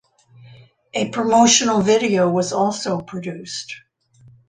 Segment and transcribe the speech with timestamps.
[0.95, 3.75] A promotional video was also produced.